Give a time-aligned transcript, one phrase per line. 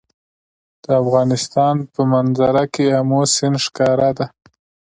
[0.83, 4.25] د افغانستان په منظره کې آمو سیند ښکاره ده.